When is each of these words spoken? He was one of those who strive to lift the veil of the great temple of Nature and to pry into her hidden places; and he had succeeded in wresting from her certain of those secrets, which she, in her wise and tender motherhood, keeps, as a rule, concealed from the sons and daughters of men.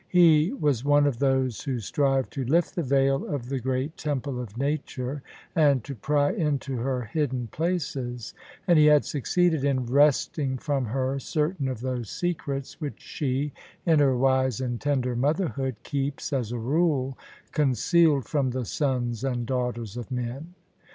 He 0.09 0.51
was 0.51 0.83
one 0.83 1.05
of 1.05 1.19
those 1.19 1.61
who 1.61 1.77
strive 1.79 2.31
to 2.31 2.43
lift 2.43 2.73
the 2.73 2.81
veil 2.81 3.23
of 3.27 3.49
the 3.49 3.59
great 3.59 3.97
temple 3.97 4.41
of 4.41 4.57
Nature 4.57 5.21
and 5.55 5.83
to 5.83 5.93
pry 5.93 6.31
into 6.31 6.77
her 6.77 7.01
hidden 7.03 7.49
places; 7.51 8.33
and 8.67 8.79
he 8.79 8.87
had 8.87 9.05
succeeded 9.05 9.63
in 9.63 9.85
wresting 9.85 10.57
from 10.57 10.85
her 10.85 11.19
certain 11.19 11.67
of 11.67 11.81
those 11.81 12.09
secrets, 12.09 12.81
which 12.81 12.99
she, 12.99 13.53
in 13.85 13.99
her 13.99 14.17
wise 14.17 14.59
and 14.59 14.81
tender 14.81 15.15
motherhood, 15.15 15.75
keeps, 15.83 16.33
as 16.33 16.51
a 16.51 16.57
rule, 16.57 17.15
concealed 17.51 18.25
from 18.25 18.49
the 18.49 18.65
sons 18.65 19.23
and 19.23 19.45
daughters 19.45 19.97
of 19.97 20.09
men. 20.09 20.55